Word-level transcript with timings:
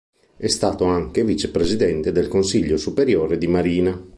È 0.35 0.47
stato 0.47 0.85
anche 0.85 1.23
vice-presidente 1.23 2.11
del 2.11 2.27
Consiglio 2.27 2.75
superiore 2.77 3.37
di 3.37 3.45
marina. 3.45 4.03